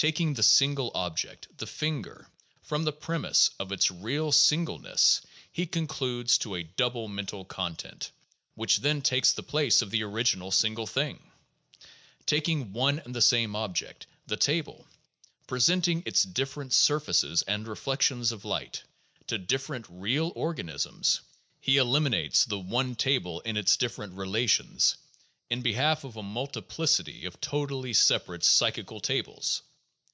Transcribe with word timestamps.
Taking 0.00 0.32
the 0.32 0.42
single 0.42 0.90
object, 0.94 1.48
the 1.58 1.66
finger, 1.66 2.26
from 2.62 2.84
the 2.84 2.90
premise 2.94 3.50
of 3.58 3.70
its 3.70 3.90
real 3.90 4.32
singleness 4.32 5.20
he 5.52 5.66
concludes 5.66 6.38
to 6.38 6.54
a 6.54 6.62
double 6.62 7.06
mental 7.06 7.44
content, 7.44 8.10
which 8.54 8.78
then 8.78 9.02
takes 9.02 9.34
the 9.34 9.42
place 9.42 9.82
of 9.82 9.90
the 9.90 10.02
original 10.02 10.50
single 10.50 10.86
thing! 10.86 11.30
Taking 12.24 12.72
one 12.72 13.00
and 13.00 13.14
the 13.14 13.20
same 13.20 13.54
object, 13.54 14.06
the 14.26 14.38
table, 14.38 14.88
presenting 15.46 16.02
its 16.06 16.22
different 16.22 16.72
surfaces 16.72 17.42
and 17.42 17.68
reflections 17.68 18.32
of 18.32 18.46
light 18.46 18.82
to 19.26 19.36
different 19.36 19.84
real 19.90 20.32
organisms, 20.34 21.20
he 21.60 21.76
eliminates 21.76 22.46
the 22.46 22.58
one 22.58 22.94
table 22.94 23.40
in 23.40 23.58
its 23.58 23.76
different 23.76 24.14
relations 24.14 24.96
in 25.50 25.60
behalf 25.60 26.04
of 26.04 26.16
a 26.16 26.22
multiplicity 26.22 27.26
of 27.26 27.38
totally 27.42 27.92
separate 27.92 28.42
psychical 28.44 28.98
tables! 29.00 29.60